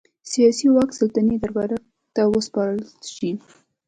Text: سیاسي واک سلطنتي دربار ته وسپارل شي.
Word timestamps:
سیاسي 0.31 0.67
واک 0.73 0.89
سلطنتي 0.99 1.37
دربار 1.43 1.69
ته 2.15 2.21
وسپارل 2.33 2.79
شي. 3.15 3.31